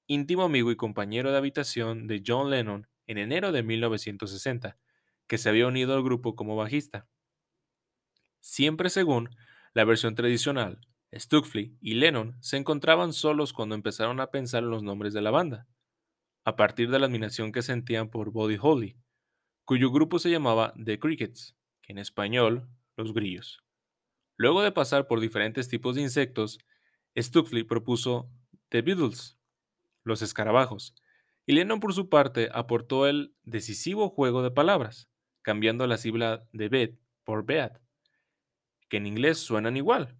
íntimo 0.06 0.42
amigo 0.42 0.70
y 0.70 0.76
compañero 0.76 1.30
de 1.30 1.38
habitación 1.38 2.06
de 2.06 2.22
John 2.26 2.50
Lennon 2.50 2.88
en 3.06 3.18
enero 3.18 3.52
de 3.52 3.62
1960, 3.62 4.78
que 5.26 5.38
se 5.38 5.48
había 5.48 5.66
unido 5.66 5.94
al 5.94 6.02
grupo 6.02 6.34
como 6.34 6.56
bajista. 6.56 7.06
Siempre 8.40 8.90
según 8.90 9.30
la 9.72 9.84
versión 9.84 10.14
tradicional, 10.14 10.80
Stuthley 11.12 11.76
y 11.80 11.94
Lennon 11.94 12.36
se 12.40 12.56
encontraban 12.56 13.12
solos 13.12 13.52
cuando 13.52 13.74
empezaron 13.74 14.20
a 14.20 14.30
pensar 14.30 14.64
en 14.64 14.70
los 14.70 14.82
nombres 14.82 15.14
de 15.14 15.22
la 15.22 15.30
banda, 15.30 15.66
a 16.44 16.56
partir 16.56 16.90
de 16.90 16.98
la 16.98 17.06
admiración 17.06 17.52
que 17.52 17.62
sentían 17.62 18.10
por 18.10 18.30
Buddy 18.30 18.58
Holly, 18.60 18.96
cuyo 19.64 19.90
grupo 19.90 20.18
se 20.18 20.30
llamaba 20.30 20.74
The 20.82 20.98
Crickets, 20.98 21.56
que 21.82 21.92
en 21.92 21.98
español, 21.98 22.68
los 22.96 23.12
grillos. 23.12 23.64
Luego 24.36 24.62
de 24.62 24.72
pasar 24.72 25.06
por 25.06 25.20
diferentes 25.20 25.68
tipos 25.68 25.94
de 25.94 26.02
insectos, 26.02 26.58
Stuthley 27.16 27.62
propuso 27.62 28.30
The 28.68 28.82
Beatles, 28.82 29.38
los 30.02 30.22
escarabajos, 30.22 30.94
y 31.46 31.52
Lennon 31.52 31.80
por 31.80 31.92
su 31.94 32.08
parte 32.08 32.48
aportó 32.52 33.06
el 33.06 33.34
decisivo 33.42 34.08
juego 34.08 34.42
de 34.42 34.50
palabras, 34.50 35.08
cambiando 35.42 35.86
la 35.86 35.98
sigla 35.98 36.46
de 36.52 36.68
Bed 36.68 36.94
por 37.22 37.44
Beat, 37.44 37.80
que 38.88 38.96
en 38.96 39.06
inglés 39.06 39.38
suenan 39.38 39.76
igual. 39.76 40.16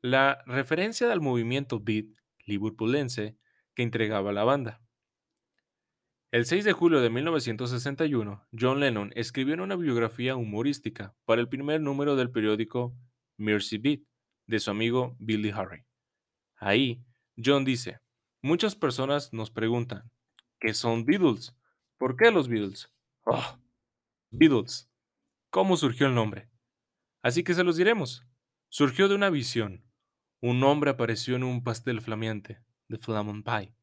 La 0.00 0.42
referencia 0.46 1.10
al 1.12 1.20
movimiento 1.20 1.80
beat 1.80 2.06
liverpoolense 2.44 3.36
que 3.74 3.82
entregaba 3.82 4.32
la 4.32 4.44
banda. 4.44 4.80
El 6.30 6.44
6 6.44 6.66
de 6.66 6.74
julio 6.74 7.00
de 7.00 7.08
1961, 7.08 8.46
John 8.52 8.80
Lennon 8.80 9.12
escribió 9.14 9.54
una 9.62 9.76
biografía 9.76 10.36
humorística 10.36 11.14
para 11.24 11.40
el 11.40 11.48
primer 11.48 11.80
número 11.80 12.16
del 12.16 12.30
periódico 12.30 12.94
Mercy 13.38 13.78
Beat 13.78 14.00
de 14.46 14.60
su 14.60 14.70
amigo 14.70 15.16
Billy 15.18 15.48
Harry. 15.48 15.86
Ahí, 16.56 17.02
John 17.42 17.64
dice, 17.64 18.00
muchas 18.42 18.76
personas 18.76 19.32
nos 19.32 19.50
preguntan, 19.50 20.10
¿qué 20.60 20.74
son 20.74 21.06
Beatles? 21.06 21.56
¿Por 21.96 22.14
qué 22.14 22.30
los 22.30 22.46
Beatles? 22.46 22.92
Oh, 23.24 23.58
Beatles. 24.30 24.90
¿Cómo 25.48 25.78
surgió 25.78 26.08
el 26.08 26.14
nombre? 26.14 26.50
Así 27.22 27.42
que 27.42 27.54
se 27.54 27.64
los 27.64 27.78
diremos. 27.78 28.26
Surgió 28.68 29.08
de 29.08 29.14
una 29.14 29.30
visión. 29.30 29.82
Un 30.42 30.62
hombre 30.62 30.90
apareció 30.90 31.36
en 31.36 31.44
un 31.44 31.64
pastel 31.64 32.02
flameante, 32.02 32.60
de 32.88 32.98
Flamon 32.98 33.42
Pie, 33.42 33.74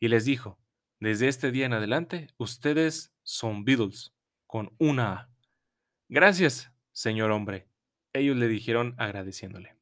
y 0.00 0.08
les 0.08 0.24
dijo, 0.24 0.63
desde 1.00 1.28
este 1.28 1.50
día 1.50 1.66
en 1.66 1.72
adelante, 1.72 2.28
ustedes 2.38 3.12
son 3.22 3.64
Beatles, 3.64 4.14
con 4.46 4.74
una 4.78 5.12
A. 5.12 5.30
Gracias, 6.08 6.72
señor 6.92 7.30
hombre, 7.30 7.68
ellos 8.12 8.36
le 8.36 8.48
dijeron 8.48 8.94
agradeciéndole. 8.98 9.76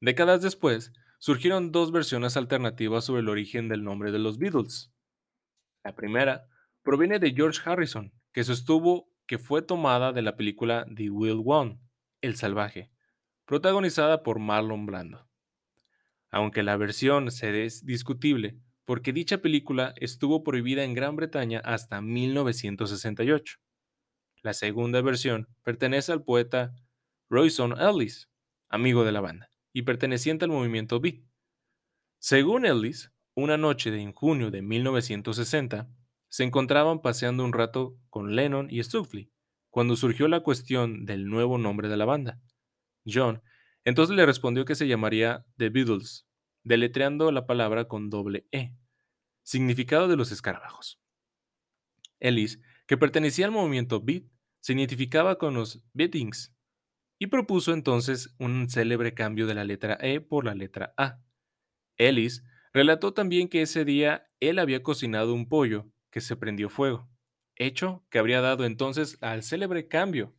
Décadas 0.00 0.42
después, 0.42 0.92
surgieron 1.18 1.70
dos 1.70 1.92
versiones 1.92 2.36
alternativas 2.36 3.04
sobre 3.04 3.20
el 3.20 3.28
origen 3.28 3.68
del 3.68 3.84
nombre 3.84 4.10
de 4.10 4.18
los 4.18 4.38
Beatles. 4.38 4.92
La 5.84 5.94
primera 5.94 6.48
proviene 6.82 7.18
de 7.18 7.32
George 7.32 7.60
Harrison, 7.64 8.12
que 8.32 8.44
sostuvo 8.44 9.12
que 9.26 9.38
fue 9.38 9.62
tomada 9.62 10.12
de 10.12 10.22
la 10.22 10.36
película 10.36 10.86
The 10.94 11.10
Wild 11.10 11.42
One, 11.44 11.78
El 12.20 12.34
Salvaje, 12.36 12.90
protagonizada 13.44 14.22
por 14.22 14.38
Marlon 14.38 14.86
Brando. 14.86 15.28
Aunque 16.30 16.62
la 16.62 16.76
versión 16.76 17.30
se 17.30 17.64
es 17.64 17.84
discutible, 17.84 18.58
porque 18.92 19.14
dicha 19.14 19.38
película 19.38 19.94
estuvo 19.96 20.44
prohibida 20.44 20.84
en 20.84 20.92
Gran 20.92 21.16
Bretaña 21.16 21.60
hasta 21.64 22.02
1968. 22.02 23.56
La 24.42 24.52
segunda 24.52 25.00
versión 25.00 25.48
pertenece 25.62 26.12
al 26.12 26.24
poeta 26.24 26.74
Royson 27.30 27.74
Ellis, 27.80 28.28
amigo 28.68 29.02
de 29.02 29.12
la 29.12 29.22
banda, 29.22 29.48
y 29.72 29.80
perteneciente 29.80 30.44
al 30.44 30.50
movimiento 30.50 31.00
beat. 31.00 31.22
Según 32.18 32.66
Ellis, 32.66 33.10
una 33.34 33.56
noche 33.56 33.90
de 33.90 34.02
en 34.02 34.12
junio 34.12 34.50
de 34.50 34.60
1960, 34.60 35.88
se 36.28 36.44
encontraban 36.44 37.00
paseando 37.00 37.46
un 37.46 37.54
rato 37.54 37.96
con 38.10 38.36
Lennon 38.36 38.68
y 38.70 38.82
Stufley, 38.82 39.32
cuando 39.70 39.96
surgió 39.96 40.28
la 40.28 40.40
cuestión 40.40 41.06
del 41.06 41.30
nuevo 41.30 41.56
nombre 41.56 41.88
de 41.88 41.96
la 41.96 42.04
banda. 42.04 42.42
John 43.06 43.40
entonces 43.84 44.14
le 44.14 44.26
respondió 44.26 44.66
que 44.66 44.74
se 44.74 44.86
llamaría 44.86 45.46
The 45.56 45.70
Beatles, 45.70 46.26
deletreando 46.62 47.32
la 47.32 47.46
palabra 47.46 47.88
con 47.88 48.10
doble 48.10 48.46
E, 48.52 48.74
significado 49.42 50.08
de 50.08 50.16
los 50.16 50.32
escarabajos. 50.32 51.00
Ellis, 52.20 52.60
que 52.86 52.96
pertenecía 52.96 53.46
al 53.46 53.52
movimiento 53.52 54.00
Beat, 54.00 54.24
se 54.60 54.74
identificaba 54.74 55.38
con 55.38 55.54
los 55.54 55.82
Beatings 55.92 56.54
y 57.18 57.26
propuso 57.26 57.72
entonces 57.72 58.34
un 58.38 58.68
célebre 58.68 59.14
cambio 59.14 59.46
de 59.46 59.54
la 59.54 59.64
letra 59.64 59.98
E 60.00 60.20
por 60.20 60.44
la 60.44 60.54
letra 60.54 60.94
A. 60.96 61.20
Ellis 61.96 62.44
relató 62.72 63.12
también 63.12 63.48
que 63.48 63.62
ese 63.62 63.84
día 63.84 64.30
él 64.40 64.58
había 64.58 64.82
cocinado 64.82 65.34
un 65.34 65.48
pollo 65.48 65.90
que 66.10 66.20
se 66.20 66.36
prendió 66.36 66.68
fuego, 66.68 67.08
hecho 67.56 68.04
que 68.10 68.18
habría 68.18 68.40
dado 68.40 68.64
entonces 68.64 69.18
al 69.20 69.42
célebre 69.42 69.88
cambio 69.88 70.34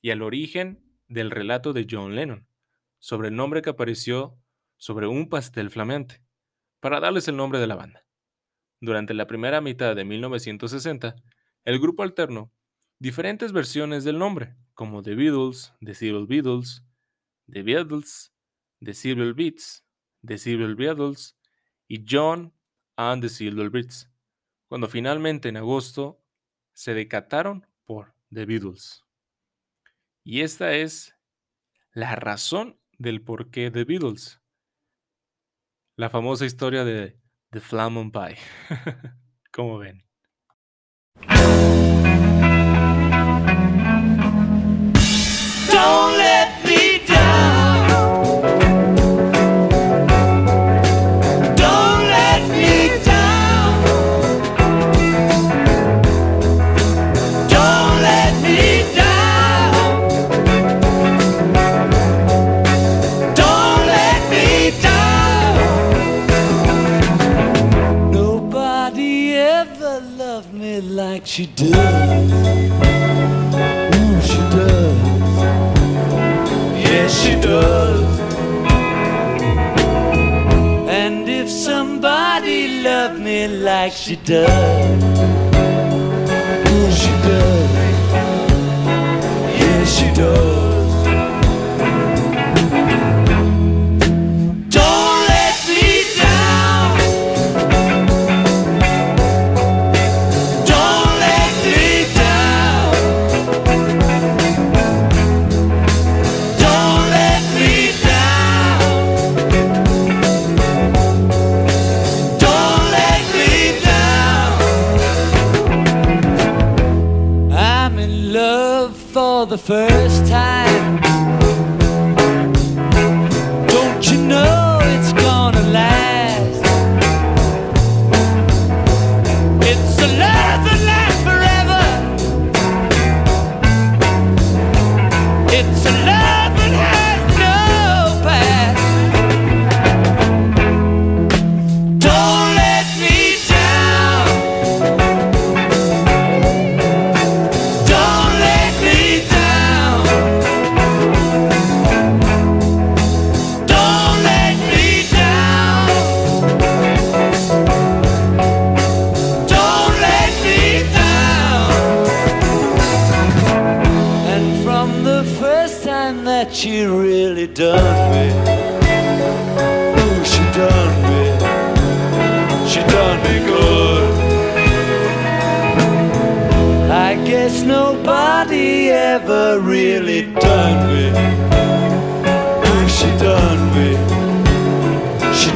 y 0.00 0.10
al 0.10 0.22
origen 0.22 0.84
del 1.08 1.30
relato 1.30 1.72
de 1.72 1.86
John 1.88 2.14
Lennon 2.14 2.48
sobre 2.98 3.28
el 3.28 3.36
nombre 3.36 3.60
que 3.60 3.70
apareció 3.70 4.38
sobre 4.76 5.06
un 5.06 5.28
pastel 5.28 5.70
flameante, 5.70 6.22
para 6.80 7.00
darles 7.00 7.28
el 7.28 7.36
nombre 7.36 7.58
de 7.58 7.66
la 7.66 7.74
banda. 7.74 8.03
Durante 8.84 9.14
la 9.14 9.26
primera 9.26 9.62
mitad 9.62 9.96
de 9.96 10.04
1960, 10.04 11.16
el 11.64 11.80
grupo 11.80 12.02
alternó 12.02 12.52
diferentes 12.98 13.50
versiones 13.50 14.04
del 14.04 14.18
nombre, 14.18 14.56
como 14.74 15.02
The 15.02 15.14
Beatles, 15.14 15.72
The 15.80 15.94
Civil 15.94 16.26
Beatles, 16.26 16.84
The 17.50 17.62
Beatles, 17.62 18.34
The 18.84 18.92
Civil 18.92 19.32
Beats, 19.32 19.86
The 20.22 20.36
Civil 20.36 20.74
Beatles 20.74 21.34
y 21.88 22.04
John 22.06 22.52
and 22.96 23.22
the 23.22 23.30
Civil 23.30 23.70
Beats, 23.70 24.10
cuando 24.68 24.86
finalmente 24.86 25.48
en 25.48 25.56
agosto 25.56 26.22
se 26.74 26.92
decataron 26.92 27.66
por 27.84 28.14
The 28.30 28.44
Beatles. 28.44 29.02
Y 30.24 30.42
esta 30.42 30.74
es 30.74 31.16
la 31.94 32.16
razón 32.16 32.78
del 32.98 33.22
por 33.22 33.50
qué 33.50 33.70
The 33.70 33.84
Beatles. 33.84 34.42
La 35.96 36.10
famosa 36.10 36.44
historia 36.44 36.84
de 36.84 37.23
The 37.54 37.60
Flamon 37.60 38.10
Pie. 38.10 38.36
¿Cómo 39.52 39.78
ven? 39.78 40.03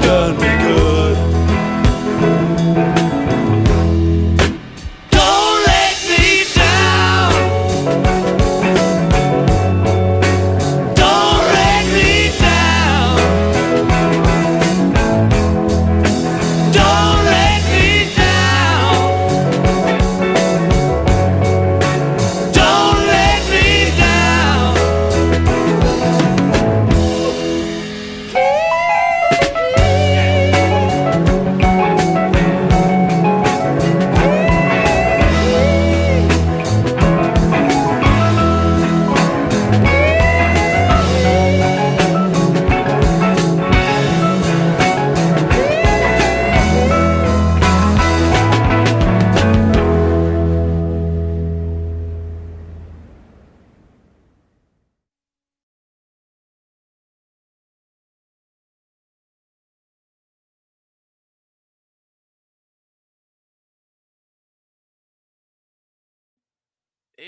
Good. 0.08 0.47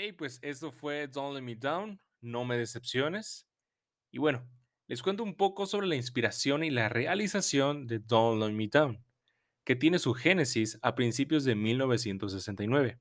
Pues 0.09 0.39
eso 0.41 0.71
fue 0.71 1.07
Don't 1.07 1.35
Let 1.35 1.41
Me 1.41 1.55
Down, 1.55 2.01
No 2.21 2.43
Me 2.43 2.57
Decepciones. 2.57 3.47
Y 4.11 4.17
bueno, 4.17 4.47
les 4.87 5.03
cuento 5.03 5.23
un 5.23 5.35
poco 5.35 5.67
sobre 5.67 5.87
la 5.87 5.95
inspiración 5.95 6.63
y 6.63 6.71
la 6.71 6.89
realización 6.89 7.85
de 7.85 7.99
Don't 7.99 8.41
Let 8.41 8.51
Me 8.51 8.67
Down, 8.67 9.05
que 9.63 9.75
tiene 9.75 9.99
su 9.99 10.13
génesis 10.13 10.79
a 10.81 10.95
principios 10.95 11.43
de 11.43 11.55
1969 11.55 12.99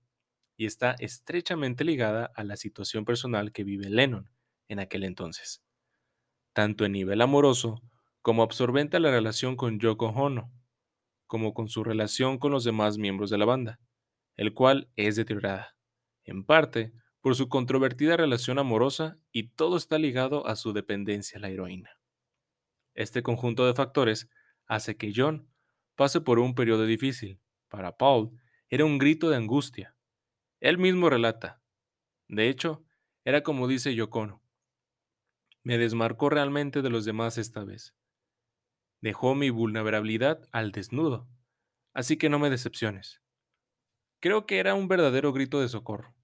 y 0.56 0.66
está 0.66 0.94
estrechamente 0.98 1.84
ligada 1.84 2.30
a 2.34 2.44
la 2.44 2.56
situación 2.56 3.06
personal 3.06 3.50
que 3.50 3.64
vive 3.64 3.88
Lennon 3.88 4.30
en 4.68 4.78
aquel 4.78 5.04
entonces, 5.04 5.62
tanto 6.52 6.84
en 6.84 6.92
nivel 6.92 7.22
amoroso 7.22 7.82
como 8.20 8.42
absorbente 8.42 8.98
a 8.98 9.00
la 9.00 9.10
relación 9.10 9.56
con 9.56 9.80
Yoko 9.80 10.08
Ono, 10.08 10.52
como 11.26 11.54
con 11.54 11.68
su 11.68 11.82
relación 11.82 12.38
con 12.38 12.52
los 12.52 12.64
demás 12.64 12.98
miembros 12.98 13.30
de 13.30 13.38
la 13.38 13.46
banda, 13.46 13.80
el 14.36 14.52
cual 14.52 14.90
es 14.96 15.16
deteriorada, 15.16 15.74
en 16.30 16.44
parte 16.44 16.92
por 17.20 17.34
su 17.34 17.48
controvertida 17.48 18.16
relación 18.16 18.58
amorosa 18.58 19.16
y 19.32 19.48
todo 19.48 19.76
está 19.76 19.98
ligado 19.98 20.46
a 20.46 20.54
su 20.54 20.72
dependencia 20.72 21.38
a 21.38 21.40
la 21.40 21.50
heroína. 21.50 21.90
Este 22.94 23.22
conjunto 23.22 23.66
de 23.66 23.74
factores 23.74 24.30
hace 24.66 24.96
que 24.96 25.12
John 25.14 25.48
pase 25.96 26.20
por 26.20 26.38
un 26.38 26.54
periodo 26.54 26.86
difícil. 26.86 27.40
Para 27.68 27.96
Paul 27.96 28.30
era 28.68 28.84
un 28.84 28.98
grito 28.98 29.28
de 29.28 29.36
angustia. 29.36 29.96
Él 30.60 30.78
mismo 30.78 31.10
relata. 31.10 31.60
De 32.28 32.48
hecho, 32.48 32.84
era 33.24 33.42
como 33.42 33.66
dice 33.66 33.94
Yokono. 33.94 34.40
Me 35.62 35.78
desmarcó 35.78 36.30
realmente 36.30 36.80
de 36.80 36.90
los 36.90 37.04
demás 37.04 37.38
esta 37.38 37.64
vez. 37.64 37.94
Dejó 39.00 39.34
mi 39.34 39.50
vulnerabilidad 39.50 40.48
al 40.52 40.70
desnudo. 40.70 41.28
Así 41.92 42.16
que 42.16 42.28
no 42.28 42.38
me 42.38 42.50
decepciones. 42.50 43.20
Creo 44.20 44.46
que 44.46 44.58
era 44.58 44.74
un 44.74 44.86
verdadero 44.86 45.32
grito 45.32 45.60
de 45.60 45.68
socorro. 45.68 46.14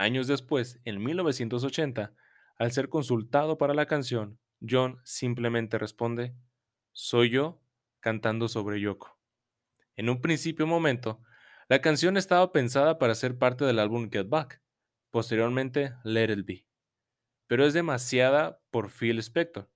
Años 0.00 0.26
después, 0.26 0.80
en 0.86 1.04
1980, 1.04 2.14
al 2.56 2.72
ser 2.72 2.88
consultado 2.88 3.58
para 3.58 3.74
la 3.74 3.84
canción, 3.84 4.40
John 4.66 4.98
simplemente 5.04 5.76
responde, 5.76 6.34
soy 6.92 7.28
yo 7.28 7.60
cantando 8.00 8.48
sobre 8.48 8.80
Yoko. 8.80 9.20
En 9.96 10.08
un 10.08 10.22
principio 10.22 10.66
momento, 10.66 11.20
la 11.68 11.82
canción 11.82 12.16
estaba 12.16 12.50
pensada 12.50 12.98
para 12.98 13.14
ser 13.14 13.36
parte 13.36 13.66
del 13.66 13.78
álbum 13.78 14.08
Get 14.10 14.30
Back, 14.30 14.62
posteriormente 15.10 15.92
Let 16.02 16.32
It 16.32 16.46
Be, 16.46 16.66
pero 17.46 17.66
es 17.66 17.74
demasiada 17.74 18.58
por 18.70 18.90
Phil 18.90 19.18
Spector, 19.18 19.70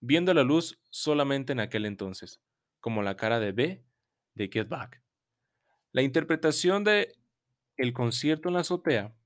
viendo 0.00 0.34
la 0.34 0.42
luz 0.42 0.82
solamente 0.90 1.54
en 1.54 1.60
aquel 1.60 1.86
entonces, 1.86 2.42
como 2.78 3.02
la 3.02 3.16
cara 3.16 3.40
de 3.40 3.52
B 3.52 3.86
de 4.34 4.50
Get 4.52 4.68
Back. 4.68 5.02
La 5.92 6.02
interpretación 6.02 6.84
de 6.84 7.16
El 7.78 7.94
concierto 7.94 8.50
en 8.50 8.54
la 8.56 8.60
azotea 8.60 9.16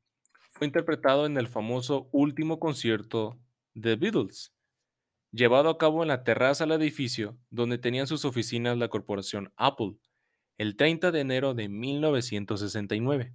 fue 0.57 0.67
interpretado 0.67 1.27
en 1.27 1.37
el 1.37 1.49
famoso 1.49 2.09
último 2.13 2.59
concierto 2.59 3.39
de 3.75 3.95
Beatles, 3.97 4.55
llevado 5.31 5.69
a 5.69 5.77
cabo 5.77 6.03
en 6.03 6.09
la 6.09 6.25
terraza 6.25 6.65
del 6.65 6.81
edificio 6.81 7.39
donde 7.51 7.77
tenían 7.77 8.07
sus 8.07 8.25
oficinas 8.25 8.79
la 8.79 8.89
corporación 8.89 9.53
Apple, 9.57 9.97
el 10.57 10.77
30 10.77 11.13
de 11.13 11.21
enero 11.21 11.53
de 11.53 11.69
1969. 11.69 13.35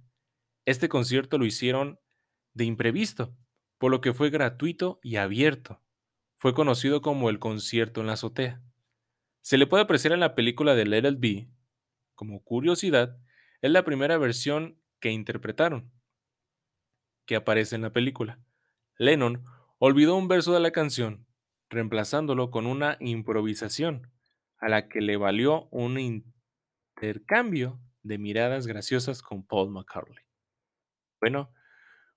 Este 0.64 0.88
concierto 0.88 1.38
lo 1.38 1.46
hicieron 1.46 2.00
de 2.54 2.64
imprevisto, 2.64 3.36
por 3.78 3.92
lo 3.92 4.00
que 4.00 4.12
fue 4.12 4.30
gratuito 4.30 4.98
y 5.00 5.14
abierto. 5.14 5.80
Fue 6.38 6.54
conocido 6.54 7.02
como 7.02 7.30
el 7.30 7.38
concierto 7.38 8.00
en 8.00 8.08
la 8.08 8.14
azotea. 8.14 8.60
Se 9.42 9.58
le 9.58 9.68
puede 9.68 9.84
apreciar 9.84 10.12
en 10.12 10.20
la 10.20 10.34
película 10.34 10.74
de 10.74 10.86
Let 10.86 11.08
It 11.08 11.20
Be. 11.20 11.48
Como 12.16 12.42
curiosidad, 12.42 13.16
es 13.60 13.70
la 13.70 13.84
primera 13.84 14.18
versión 14.18 14.76
que 14.98 15.12
interpretaron, 15.12 15.92
que 17.32 17.36
aparece 17.36 17.76
en 17.76 17.80
la 17.80 17.94
película. 17.94 18.38
Lennon 18.98 19.42
olvidó 19.78 20.16
un 20.16 20.28
verso 20.28 20.52
de 20.52 20.60
la 20.60 20.70
canción, 20.70 21.26
reemplazándolo 21.70 22.50
con 22.50 22.66
una 22.66 22.98
improvisación, 23.00 24.12
a 24.58 24.68
la 24.68 24.86
que 24.86 25.00
le 25.00 25.16
valió 25.16 25.66
un 25.70 25.98
intercambio 25.98 27.80
de 28.02 28.18
miradas 28.18 28.66
graciosas 28.66 29.22
con 29.22 29.46
Paul 29.46 29.70
McCartney. 29.70 30.22
Bueno, 31.22 31.54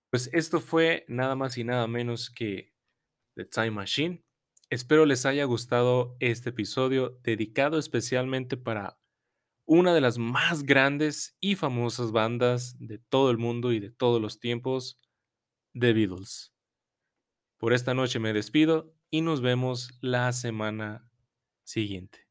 pues 0.10 0.30
esto 0.34 0.60
fue 0.60 1.06
nada 1.08 1.38
más 1.38 1.58
y 1.58 1.64
nada 1.64 1.88
menos 1.88 2.30
que 2.30 2.74
The 3.36 3.46
Time 3.46 3.72
Machine. 3.72 4.26
Espero 4.70 5.06
les 5.06 5.26
haya 5.26 5.46
gustado 5.46 6.18
este 6.20 6.50
episodio 6.50 7.22
dedicado 7.24 7.80
especialmente 7.80 8.58
para 8.58 9.00
una 9.66 9.94
de 9.94 10.02
las 10.02 10.18
más 10.18 10.64
grandes 10.64 11.38
y 11.40 11.56
famosas 11.56 12.12
bandas 12.12 12.76
de 12.80 12.98
todo 12.98 13.32
el 13.32 13.38
mundo 13.38 13.72
y 13.72 13.80
de 13.80 13.92
todos 13.92 14.22
los 14.22 14.42
tiempos, 14.42 15.00
The 15.78 15.92
Beatles. 15.92 16.54
Por 17.58 17.74
esta 17.74 17.94
noche 17.94 18.20
me 18.20 18.32
despido 18.32 18.96
y 19.10 19.22
nos 19.22 19.42
vemos 19.42 19.98
la 20.02 20.32
semana 20.32 21.10
siguiente. 21.64 22.28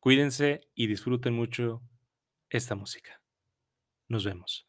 Cuídense 0.00 0.68
y 0.74 0.88
disfruten 0.88 1.34
mucho 1.34 1.82
esta 2.50 2.74
música. 2.74 3.22
Nos 4.08 4.24
vemos. 4.24 4.66